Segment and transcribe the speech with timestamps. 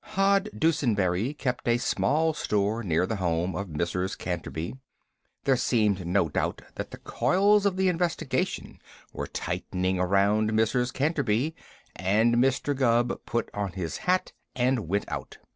[0.15, 4.17] Hod Dusenberry kept a small store near the home of Mrs.
[4.17, 4.75] Canterby.
[5.43, 8.79] There seemed no doubt that the coils of the investigation
[9.13, 10.91] were tightening around Mrs.
[10.91, 11.53] Canterby,
[11.95, 12.75] and Mr.
[12.75, 15.37] Gubb put on his hat and went out.